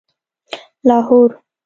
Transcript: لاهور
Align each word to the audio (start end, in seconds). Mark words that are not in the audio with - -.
لاهور 0.83 1.41